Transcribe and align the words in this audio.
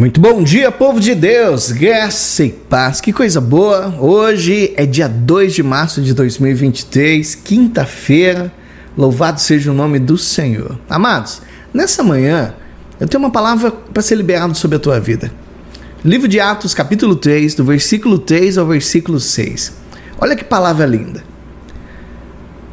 Muito 0.00 0.18
bom 0.18 0.42
dia, 0.42 0.72
povo 0.72 0.98
de 0.98 1.14
Deus, 1.14 1.70
graça 1.72 2.42
e 2.42 2.48
paz, 2.48 3.02
que 3.02 3.12
coisa 3.12 3.38
boa. 3.38 3.94
Hoje 4.00 4.72
é 4.74 4.86
dia 4.86 5.06
2 5.06 5.52
de 5.52 5.62
março 5.62 6.00
de 6.00 6.14
2023, 6.14 7.34
quinta-feira. 7.34 8.50
Louvado 8.96 9.38
seja 9.42 9.70
o 9.70 9.74
nome 9.74 9.98
do 9.98 10.16
Senhor. 10.16 10.78
Amados, 10.88 11.42
nessa 11.74 12.02
manhã 12.02 12.54
eu 12.98 13.06
tenho 13.06 13.22
uma 13.22 13.30
palavra 13.30 13.70
para 13.70 14.00
ser 14.02 14.14
liberado 14.14 14.54
sobre 14.54 14.78
a 14.78 14.80
tua 14.80 14.98
vida. 14.98 15.30
Livro 16.02 16.26
de 16.26 16.40
Atos, 16.40 16.72
capítulo 16.72 17.14
3, 17.14 17.54
do 17.56 17.64
versículo 17.66 18.18
3 18.18 18.56
ao 18.56 18.66
versículo 18.66 19.20
6. 19.20 19.74
Olha 20.18 20.34
que 20.34 20.44
palavra 20.44 20.86
linda. 20.86 21.22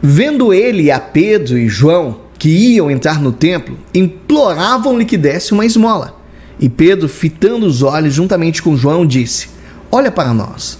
Vendo 0.01 0.53
ele 0.53 0.89
a 0.89 0.99
Pedro 1.01 1.57
e 1.57 1.67
João, 1.67 2.21
que 2.39 2.47
iam 2.47 2.89
entrar 2.89 3.19
no 3.19 3.33
templo, 3.33 3.77
imploravam-lhe 3.93 5.03
que 5.03 5.17
desse 5.17 5.51
uma 5.51 5.65
esmola. 5.65 6.16
E 6.59 6.67
Pedro, 6.67 7.07
fitando 7.07 7.65
os 7.65 7.83
olhos 7.83 8.13
juntamente 8.13 8.61
com 8.61 8.75
João, 8.75 9.05
disse: 9.05 9.49
Olha 9.91 10.11
para 10.11 10.33
nós. 10.33 10.79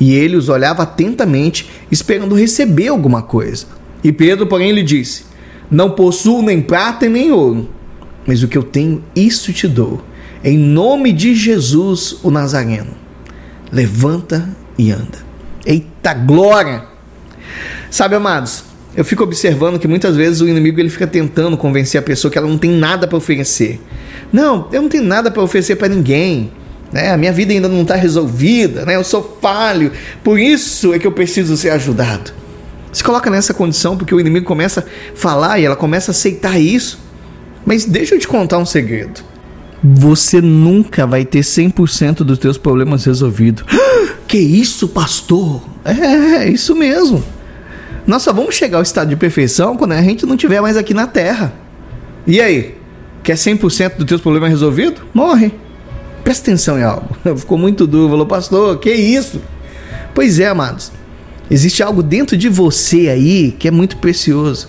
E 0.00 0.14
ele 0.14 0.36
os 0.36 0.48
olhava 0.48 0.82
atentamente, 0.82 1.70
esperando 1.90 2.34
receber 2.34 2.88
alguma 2.88 3.22
coisa. 3.22 3.66
E 4.02 4.10
Pedro, 4.10 4.46
porém, 4.46 4.72
lhe 4.72 4.82
disse: 4.82 5.24
Não 5.70 5.90
possuo 5.90 6.42
nem 6.42 6.60
prata 6.60 7.08
nem 7.08 7.30
ouro, 7.30 7.68
mas 8.26 8.42
o 8.42 8.48
que 8.48 8.58
eu 8.58 8.62
tenho, 8.62 9.02
isso 9.14 9.52
te 9.52 9.68
dou. 9.68 10.02
Em 10.44 10.58
nome 10.58 11.12
de 11.12 11.36
Jesus, 11.36 12.18
o 12.22 12.30
Nazareno, 12.30 12.90
levanta 13.70 14.48
e 14.76 14.90
anda. 14.90 15.18
Eita 15.64 16.12
glória! 16.14 16.84
Sabe, 17.88 18.16
amados, 18.16 18.64
eu 18.96 19.04
fico 19.04 19.22
observando 19.22 19.78
que 19.78 19.86
muitas 19.86 20.16
vezes 20.16 20.40
o 20.40 20.48
inimigo 20.48 20.80
ele 20.80 20.90
fica 20.90 21.06
tentando 21.06 21.56
convencer 21.56 22.00
a 22.00 22.02
pessoa 22.02 22.30
que 22.30 22.36
ela 22.36 22.48
não 22.48 22.58
tem 22.58 22.70
nada 22.70 23.06
para 23.06 23.16
oferecer. 23.16 23.80
Não, 24.32 24.68
eu 24.72 24.82
não 24.82 24.88
tenho 24.88 25.04
nada 25.04 25.30
para 25.30 25.42
oferecer 25.42 25.76
para 25.76 25.88
ninguém. 25.88 26.50
Né? 26.92 27.10
A 27.10 27.16
minha 27.16 27.32
vida 27.32 27.52
ainda 27.52 27.68
não 27.68 27.82
está 27.82 27.94
resolvida, 27.94 28.84
né? 28.84 28.96
eu 28.96 29.04
sou 29.04 29.38
falho, 29.40 29.92
por 30.22 30.38
isso 30.38 30.92
é 30.92 30.98
que 30.98 31.06
eu 31.06 31.12
preciso 31.12 31.56
ser 31.56 31.70
ajudado. 31.70 32.32
Se 32.92 33.02
coloca 33.02 33.30
nessa 33.30 33.54
condição 33.54 33.96
porque 33.96 34.14
o 34.14 34.20
inimigo 34.20 34.44
começa 34.44 34.80
a 34.80 35.16
falar 35.16 35.58
e 35.58 35.64
ela 35.64 35.74
começa 35.76 36.10
a 36.10 36.12
aceitar 36.12 36.60
isso. 36.60 36.98
Mas 37.64 37.84
deixa 37.86 38.14
eu 38.14 38.18
te 38.18 38.28
contar 38.28 38.58
um 38.58 38.66
segredo. 38.66 39.22
Você 39.82 40.40
nunca 40.40 41.06
vai 41.06 41.24
ter 41.24 41.40
100% 41.40 42.18
dos 42.18 42.38
teus 42.38 42.58
problemas 42.58 43.04
resolvidos. 43.04 43.64
Que 44.28 44.38
isso, 44.38 44.88
pastor? 44.88 45.62
É, 45.84 46.44
é 46.44 46.48
isso 46.48 46.74
mesmo. 46.74 47.22
Nós 48.06 48.22
só 48.22 48.32
vamos 48.32 48.54
chegar 48.54 48.78
ao 48.78 48.82
estado 48.82 49.10
de 49.10 49.16
perfeição 49.16 49.76
quando 49.76 49.92
a 49.92 50.00
gente 50.00 50.24
não 50.24 50.36
estiver 50.36 50.62
mais 50.62 50.74
aqui 50.74 50.94
na 50.94 51.06
terra. 51.06 51.52
E 52.26 52.40
aí? 52.40 52.74
Quer 53.22 53.34
100% 53.34 53.96
dos 53.96 54.06
teus 54.06 54.20
problemas 54.20 54.50
resolvidos? 54.50 55.02
Morre. 55.14 55.52
Presta 56.24 56.50
atenção 56.50 56.78
em 56.78 56.82
algo. 56.82 57.16
Ficou 57.36 57.56
muito 57.56 57.86
duro. 57.86 58.10
Falou, 58.10 58.26
pastor, 58.26 58.78
que 58.78 58.92
isso? 58.92 59.40
Pois 60.14 60.38
é, 60.40 60.48
amados. 60.48 60.92
Existe 61.50 61.82
algo 61.82 62.02
dentro 62.02 62.36
de 62.36 62.48
você 62.48 63.08
aí 63.08 63.52
que 63.58 63.68
é 63.68 63.70
muito 63.70 63.98
precioso, 63.98 64.68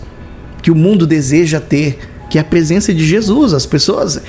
que 0.62 0.70
o 0.70 0.76
mundo 0.76 1.08
deseja 1.08 1.60
ter, 1.60 1.98
que 2.30 2.38
é 2.38 2.42
a 2.42 2.44
presença 2.44 2.94
de 2.94 3.06
Jesus. 3.06 3.54
As 3.54 3.66
pessoas, 3.66 4.22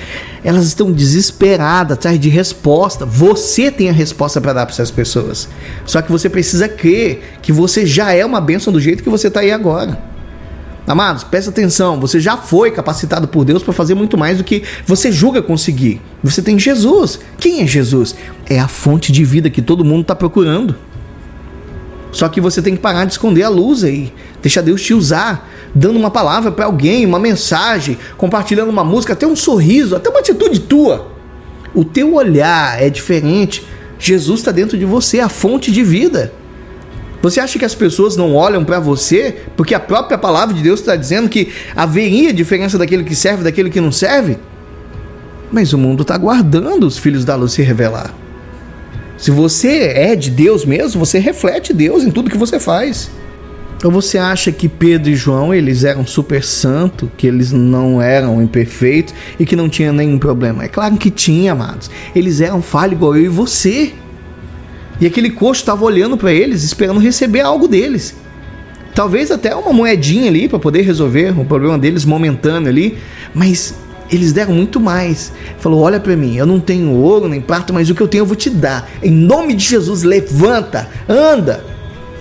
elas 0.43 0.65
estão 0.65 0.91
desesperadas 0.91 1.97
atrás 1.97 2.19
de 2.19 2.29
resposta. 2.29 3.05
Você 3.05 3.69
tem 3.69 3.89
a 3.89 3.93
resposta 3.93 4.39
para 4.39 4.53
dar 4.53 4.65
para 4.65 4.73
essas 4.73 4.91
pessoas. 4.91 5.49
Só 5.85 6.01
que 6.01 6.11
você 6.11 6.29
precisa 6.29 6.67
crer 6.67 7.37
que 7.41 7.51
você 7.51 7.85
já 7.85 8.13
é 8.13 8.25
uma 8.25 8.41
bênção 8.41 8.71
do 8.71 8.79
jeito 8.79 9.03
que 9.03 9.09
você 9.09 9.27
está 9.27 9.41
aí 9.41 9.51
agora. 9.51 10.14
Amados, 10.87 11.23
presta 11.23 11.49
atenção, 11.49 11.99
você 11.99 12.19
já 12.19 12.37
foi 12.37 12.69
capacitado 12.69 13.27
por 13.27 13.43
Deus 13.43 13.63
para 13.63 13.73
fazer 13.73 13.95
muito 13.95 14.17
mais 14.17 14.37
do 14.37 14.43
que 14.43 14.63
você 14.85 15.11
julga 15.11 15.41
conseguir. 15.41 15.99
Você 16.23 16.43
tem 16.43 16.59
Jesus. 16.59 17.19
Quem 17.39 17.61
é 17.61 17.67
Jesus? 17.67 18.15
É 18.45 18.59
a 18.59 18.67
fonte 18.67 19.11
de 19.11 19.23
vida 19.23 19.49
que 19.49 19.63
todo 19.63 19.83
mundo 19.83 20.01
está 20.01 20.15
procurando. 20.15 20.75
Só 22.11 22.29
que 22.29 22.39
você 22.39 22.61
tem 22.61 22.75
que 22.75 22.81
parar 22.81 23.05
de 23.05 23.13
esconder 23.13 23.43
a 23.43 23.49
luz 23.49 23.83
aí. 23.83 24.13
Deixa 24.43 24.61
Deus 24.61 24.81
te 24.81 24.93
usar, 24.93 25.49
dando 25.73 25.97
uma 25.97 26.11
palavra 26.11 26.51
para 26.51 26.65
alguém, 26.65 27.05
uma 27.05 27.19
mensagem, 27.19 27.97
compartilhando 28.15 28.69
uma 28.69 28.83
música, 28.83 29.13
até 29.13 29.25
um 29.25 29.35
sorriso, 29.35 29.95
até 29.95 30.09
uma 30.09 30.19
atitude 30.19 30.59
tua. 30.61 31.11
O 31.73 31.83
teu 31.83 32.13
olhar 32.13 32.81
é 32.81 32.89
diferente. 32.91 33.65
Jesus 33.97 34.41
está 34.41 34.51
dentro 34.51 34.77
de 34.77 34.85
você, 34.85 35.19
a 35.19 35.27
fonte 35.27 35.71
de 35.71 35.83
vida. 35.83 36.31
Você 37.25 37.39
acha 37.39 37.57
que 37.57 37.65
as 37.65 37.73
pessoas 37.73 38.15
não 38.15 38.35
olham 38.35 38.63
para 38.63 38.79
você 38.79 39.35
porque 39.57 39.73
a 39.73 39.79
própria 39.79 40.15
palavra 40.15 40.53
de 40.53 40.61
Deus 40.61 40.79
está 40.79 40.95
dizendo 40.95 41.27
que 41.27 41.51
haveria 41.75 42.31
diferença 42.31 42.77
daquele 42.77 43.03
que 43.03 43.15
serve 43.15 43.43
daquele 43.43 43.71
que 43.71 43.81
não 43.81 43.91
serve? 43.91 44.37
Mas 45.51 45.73
o 45.73 45.77
mundo 45.79 46.03
está 46.03 46.13
aguardando 46.13 46.85
os 46.85 46.99
filhos 46.99 47.25
da 47.25 47.35
luz 47.35 47.53
se 47.53 47.63
revelar. 47.63 48.13
Se 49.17 49.31
você 49.31 49.91
é 49.95 50.15
de 50.15 50.29
Deus 50.29 50.65
mesmo, 50.65 51.03
você 51.03 51.17
reflete 51.17 51.73
Deus 51.73 52.03
em 52.03 52.11
tudo 52.11 52.29
que 52.29 52.37
você 52.37 52.59
faz. 52.59 53.09
Ou 53.83 53.89
você 53.89 54.19
acha 54.19 54.51
que 54.51 54.69
Pedro 54.69 55.09
e 55.09 55.15
João 55.15 55.51
eles 55.51 55.83
eram 55.83 56.05
super 56.05 56.43
santos, 56.43 57.09
que 57.17 57.25
eles 57.25 57.51
não 57.51 57.99
eram 57.99 58.39
imperfeitos 58.39 59.15
e 59.39 59.47
que 59.47 59.55
não 59.55 59.67
tinha 59.67 59.91
nenhum 59.91 60.19
problema? 60.19 60.63
É 60.63 60.67
claro 60.67 60.95
que 60.95 61.09
tinha, 61.09 61.53
amados. 61.53 61.89
Eles 62.15 62.39
eram 62.39 62.61
falhos 62.61 62.93
igual 62.93 63.15
eu 63.15 63.23
e 63.23 63.29
você. 63.29 63.93
E 64.99 65.05
aquele 65.05 65.29
coxo 65.29 65.61
estava 65.61 65.83
olhando 65.83 66.17
para 66.17 66.31
eles, 66.31 66.63
esperando 66.63 66.99
receber 66.99 67.41
algo 67.41 67.67
deles. 67.67 68.15
Talvez 68.93 69.29
até 69.29 69.53
uma 69.53 69.73
moedinha 69.73 70.29
ali 70.29 70.47
para 70.47 70.57
poder 70.57 70.81
resolver 70.81 71.37
o 71.37 71.43
problema 71.43 71.77
deles 71.77 72.05
momentâneo 72.05 72.69
ali, 72.69 72.97
mas 73.33 73.75
eles 74.09 74.31
deram 74.31 74.53
muito 74.53 74.79
mais. 74.79 75.33
Falou: 75.59 75.81
Olha 75.81 75.99
para 75.99 76.15
mim, 76.15 76.37
eu 76.37 76.45
não 76.45 76.59
tenho 76.59 76.91
ouro 76.91 77.27
nem 77.27 77.41
prata, 77.41 77.73
mas 77.73 77.89
o 77.89 77.95
que 77.95 78.01
eu 78.01 78.07
tenho 78.07 78.21
eu 78.21 78.25
vou 78.25 78.35
te 78.35 78.49
dar. 78.49 78.89
Em 79.03 79.11
nome 79.11 79.53
de 79.53 79.65
Jesus, 79.65 80.03
levanta, 80.03 80.89
anda. 81.09 81.63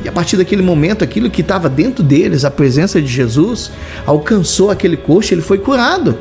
E 0.04 0.08
a 0.08 0.12
partir 0.12 0.36
daquele 0.36 0.62
momento, 0.62 1.04
aquilo 1.04 1.30
que 1.30 1.40
estava 1.40 1.68
dentro 1.68 2.02
deles, 2.02 2.44
a 2.44 2.50
presença 2.50 3.00
de 3.00 3.06
Jesus, 3.06 3.70
alcançou 4.04 4.70
aquele 4.70 4.96
coxo, 4.96 5.32
ele 5.32 5.40
foi 5.40 5.58
curado. 5.58 6.18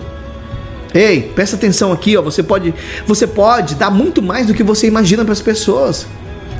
Ei, 0.94 1.31
presta 1.34 1.56
atenção 1.56 1.92
aqui, 1.92 2.16
ó, 2.16 2.22
você 2.22 2.44
pode, 2.44 2.74
você 3.08 3.25
pode 3.25 3.74
dar 3.74 3.90
muito 3.90 4.22
mais 4.22 4.46
do 4.46 4.53
que 4.53 4.62
você 4.62 4.86
imagina 4.86 5.25
para 5.25 5.34
as 5.34 5.42
pessoas. 5.42 6.06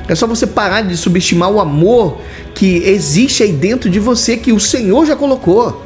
É 0.06 0.14
só 0.14 0.26
você 0.26 0.46
parar 0.46 0.82
de 0.82 0.96
subestimar 0.96 1.50
o 1.50 1.60
amor 1.60 2.20
que 2.54 2.82
existe 2.84 3.42
aí 3.42 3.52
dentro 3.52 3.88
de 3.88 3.98
você, 3.98 4.36
que 4.36 4.52
o 4.52 4.60
Senhor 4.60 5.06
já 5.06 5.16
colocou. 5.16 5.82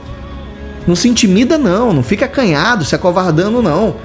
Não 0.86 0.96
se 0.96 1.08
intimida, 1.08 1.56
não. 1.56 1.92
Não 1.92 2.02
fica 2.02 2.24
acanhado, 2.24 2.84
se 2.84 2.94
acovardando, 2.94 3.62
não. 3.62 3.96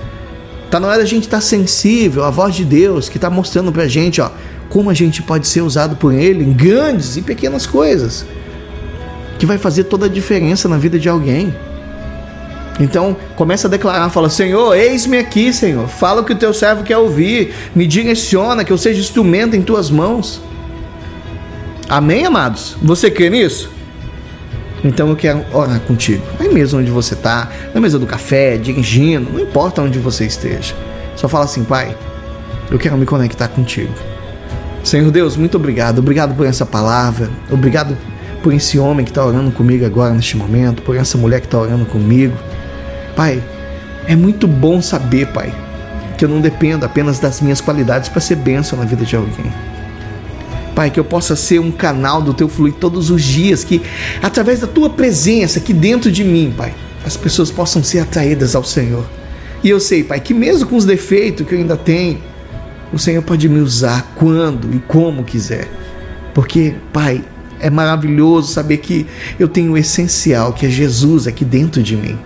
Tá 0.69 0.79
na 0.79 0.87
hora 0.87 0.99
da 0.99 1.05
gente 1.05 1.23
estar 1.23 1.37
tá 1.37 1.41
sensível 1.41 2.23
à 2.23 2.29
voz 2.29 2.55
de 2.55 2.65
Deus, 2.65 3.09
que 3.09 3.17
está 3.17 3.29
mostrando 3.29 3.71
pra 3.71 3.87
gente, 3.87 4.21
ó, 4.21 4.29
como 4.69 4.89
a 4.89 4.93
gente 4.93 5.21
pode 5.21 5.47
ser 5.47 5.61
usado 5.61 5.95
por 5.95 6.13
Ele 6.13 6.43
em 6.43 6.53
grandes 6.53 7.15
e 7.17 7.21
pequenas 7.21 7.65
coisas. 7.65 8.25
Que 9.39 9.45
vai 9.45 9.57
fazer 9.57 9.85
toda 9.85 10.05
a 10.05 10.09
diferença 10.09 10.67
na 10.67 10.77
vida 10.77 10.99
de 10.99 11.09
alguém. 11.09 11.53
Então, 12.79 13.15
começa 13.35 13.67
a 13.67 13.69
declarar, 13.69 14.09
fala: 14.09 14.29
Senhor, 14.29 14.75
eis-me 14.75 15.17
aqui, 15.17 15.53
Senhor. 15.53 15.87
Fala 15.87 16.21
o 16.21 16.25
que 16.25 16.33
o 16.33 16.37
teu 16.37 16.53
servo 16.53 16.83
quer 16.83 16.97
ouvir. 16.97 17.53
Me 17.75 17.85
direciona, 17.85 18.63
que 18.63 18.73
eu 18.73 18.77
seja 18.77 18.99
instrumento 18.99 19.55
em 19.55 19.61
tuas 19.61 19.89
mãos. 19.89 20.41
Amém, 21.87 22.25
amados? 22.25 22.75
Você 22.81 23.11
crê 23.11 23.29
nisso? 23.29 23.69
Então 24.83 25.09
eu 25.09 25.15
quero 25.15 25.45
orar 25.53 25.79
contigo. 25.81 26.23
Aí 26.39 26.51
mesmo 26.51 26.79
onde 26.79 26.91
você 26.91 27.13
está, 27.13 27.49
na 27.73 27.79
mesa 27.79 27.97
do 27.97 28.05
café, 28.05 28.57
dirigindo, 28.57 29.31
não 29.31 29.39
importa 29.39 29.81
onde 29.81 29.97
você 29.97 30.25
esteja. 30.25 30.75
Só 31.15 31.29
fala 31.29 31.45
assim, 31.45 31.63
Pai, 31.63 31.95
eu 32.69 32.77
quero 32.77 32.97
me 32.97 33.05
conectar 33.05 33.47
contigo. 33.47 33.93
Senhor 34.83 35.09
Deus, 35.11 35.37
muito 35.37 35.55
obrigado. 35.55 35.99
Obrigado 35.99 36.35
por 36.35 36.45
essa 36.45 36.65
palavra. 36.65 37.29
Obrigado 37.49 37.97
por 38.41 38.53
esse 38.53 38.77
homem 38.77 39.05
que 39.05 39.11
está 39.11 39.25
orando 39.25 39.51
comigo 39.51 39.85
agora 39.85 40.13
neste 40.13 40.35
momento, 40.35 40.81
por 40.81 40.97
essa 40.97 41.17
mulher 41.17 41.39
que 41.39 41.47
está 41.47 41.57
orando 41.57 41.85
comigo. 41.85 42.35
Pai, 43.15 43.43
é 44.07 44.15
muito 44.15 44.47
bom 44.47 44.81
saber, 44.81 45.27
Pai, 45.27 45.53
que 46.17 46.25
eu 46.25 46.29
não 46.29 46.41
dependo 46.41 46.85
apenas 46.85 47.19
das 47.19 47.41
minhas 47.41 47.61
qualidades 47.61 48.09
para 48.09 48.19
ser 48.19 48.35
bênção 48.35 48.77
na 48.77 48.85
vida 48.85 49.05
de 49.05 49.15
alguém. 49.15 49.51
Pai, 50.75 50.89
que 50.89 50.99
eu 50.99 51.03
possa 51.03 51.35
ser 51.35 51.59
um 51.59 51.71
canal 51.71 52.21
do 52.21 52.33
teu 52.33 52.49
fluir 52.49 52.73
todos 52.73 53.11
os 53.11 53.21
dias, 53.21 53.63
que 53.63 53.81
através 54.21 54.59
da 54.59 54.67
tua 54.67 54.89
presença 54.89 55.59
aqui 55.59 55.73
dentro 55.73 56.11
de 56.11 56.23
mim, 56.23 56.53
Pai, 56.55 56.73
as 57.05 57.15
pessoas 57.15 57.51
possam 57.51 57.83
ser 57.83 57.99
atraídas 57.99 58.55
ao 58.55 58.63
Senhor. 58.63 59.05
E 59.63 59.69
eu 59.69 59.79
sei, 59.79 60.03
Pai, 60.03 60.19
que 60.19 60.33
mesmo 60.33 60.67
com 60.67 60.75
os 60.75 60.85
defeitos 60.85 61.47
que 61.47 61.53
eu 61.53 61.59
ainda 61.59 61.77
tenho, 61.77 62.19
o 62.91 62.97
Senhor 62.97 63.21
pode 63.21 63.47
me 63.47 63.59
usar 63.59 64.13
quando 64.15 64.73
e 64.75 64.79
como 64.79 65.23
quiser. 65.23 65.67
Porque, 66.33 66.75
Pai, 66.91 67.23
é 67.59 67.69
maravilhoso 67.69 68.51
saber 68.51 68.77
que 68.77 69.05
eu 69.39 69.47
tenho 69.47 69.73
o 69.73 69.77
essencial, 69.77 70.53
que 70.53 70.65
é 70.65 70.69
Jesus 70.69 71.27
aqui 71.27 71.45
dentro 71.45 71.81
de 71.81 71.95
mim. 71.95 72.17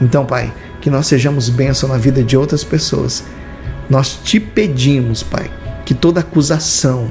Então, 0.00 0.24
Pai, 0.24 0.52
que 0.80 0.90
nós 0.90 1.06
sejamos 1.06 1.48
bênção 1.48 1.88
na 1.88 1.96
vida 1.96 2.22
de 2.22 2.36
outras 2.36 2.62
pessoas. 2.62 3.24
Nós 3.88 4.18
te 4.22 4.38
pedimos, 4.38 5.22
Pai, 5.22 5.50
que 5.84 5.94
toda 5.94 6.20
acusação, 6.20 7.10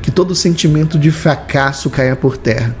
que 0.00 0.10
todo 0.10 0.34
sentimento 0.34 0.98
de 0.98 1.10
fracasso 1.10 1.88
caia 1.88 2.14
por 2.14 2.36
terra 2.36 2.76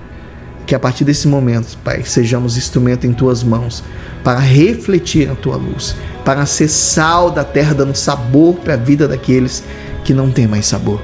Que 0.66 0.74
a 0.74 0.78
partir 0.78 1.04
desse 1.04 1.28
momento, 1.28 1.76
Pai, 1.84 2.02
sejamos 2.04 2.56
instrumento 2.56 3.06
em 3.06 3.12
tuas 3.12 3.42
mãos 3.42 3.84
para 4.22 4.38
refletir 4.38 5.30
a 5.30 5.34
tua 5.34 5.56
luz, 5.56 5.94
para 6.24 6.46
ser 6.46 6.68
sal 6.68 7.30
da 7.30 7.44
terra, 7.44 7.74
dando 7.74 7.94
sabor 7.94 8.54
para 8.56 8.74
a 8.74 8.76
vida 8.78 9.06
daqueles 9.06 9.62
que 10.04 10.14
não 10.14 10.30
têm 10.30 10.46
mais 10.46 10.66
sabor. 10.66 11.02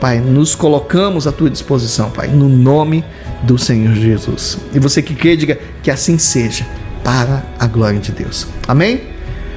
Pai, 0.00 0.20
nos 0.20 0.54
colocamos 0.54 1.26
à 1.26 1.32
tua 1.32 1.50
disposição, 1.50 2.08
Pai, 2.10 2.28
no 2.28 2.48
nome 2.48 3.04
do 3.42 3.58
Senhor 3.58 3.94
Jesus. 3.94 4.58
E 4.72 4.78
você 4.78 5.02
que 5.02 5.14
crê, 5.14 5.36
diga 5.36 5.58
que 5.82 5.90
assim 5.90 6.18
seja, 6.18 6.64
para 7.08 7.42
a 7.58 7.66
glória 7.66 7.98
de 7.98 8.12
Deus. 8.12 8.46
Amém? 8.68 9.00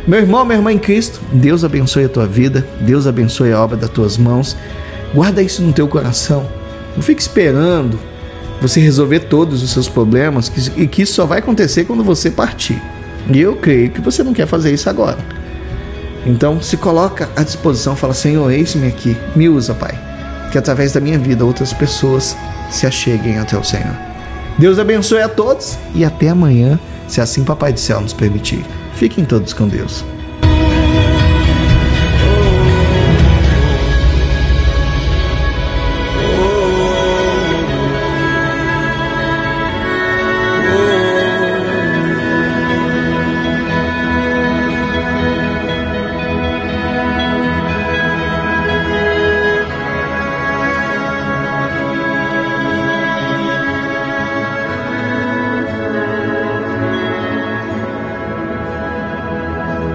Meu 0.08 0.20
irmão, 0.20 0.46
minha 0.46 0.58
irmã 0.58 0.72
em 0.72 0.80
Cristo, 0.80 1.20
Deus 1.34 1.66
abençoe 1.66 2.06
a 2.06 2.10
tua 2.10 2.26
vida, 2.26 2.66
Deus 2.80 3.06
abençoe 3.06 3.52
a 3.52 3.62
obra 3.62 3.76
das 3.76 3.90
tuas 3.90 4.18
mãos. 4.18 4.56
Guarda 5.14 5.44
isso 5.44 5.62
no 5.62 5.74
teu 5.74 5.86
coração. 5.86 6.50
Não 6.96 7.04
fique 7.04 7.22
esperando 7.22 8.00
você 8.62 8.80
resolver 8.80 9.20
todos 9.20 9.62
os 9.62 9.72
seus 9.72 9.90
problemas 9.90 10.50
e 10.78 10.88
que 10.88 11.02
isso 11.02 11.16
só 11.16 11.26
vai 11.26 11.40
acontecer 11.40 11.84
quando 11.84 12.06
você 12.06 12.32
partir. 12.32 12.82
E 13.30 13.42
eu 13.42 13.58
creio 13.58 13.92
que 13.92 14.00
você 14.00 14.24
não 14.24 14.32
quer 14.32 14.48
fazer 14.48 14.72
isso 14.74 14.90
agora. 14.90 15.18
Então 16.26 16.62
se 16.62 16.78
coloca 16.78 17.30
à 17.36 17.44
disposição, 17.44 17.98
fala: 17.98 18.14
Senhor, 18.14 18.50
eis-me 18.50 18.88
aqui, 18.88 19.18
me 19.36 19.50
usa, 19.50 19.74
Pai, 19.74 20.00
que 20.54 20.58
através 20.58 20.94
da 20.94 21.02
minha 21.02 21.20
vida 21.20 21.44
outras 21.44 21.74
pessoas 21.74 22.34
se 22.70 22.88
acheguem 22.88 23.40
até 23.40 23.58
o 23.58 23.64
Senhor. 23.64 24.11
Deus 24.58 24.78
abençoe 24.80 25.22
a 25.22 25.30
todos 25.30 25.78
e 25.96 26.06
até 26.06 26.30
amanhã, 26.30 26.80
se 27.08 27.22
assim 27.22 27.44
Papai 27.44 27.74
do 27.74 27.80
Céu 27.80 28.02
nos 28.02 28.14
permitir. 28.14 28.64
Fiquem 28.94 29.26
todos 29.26 29.54
com 29.54 29.68
Deus. 29.68 30.04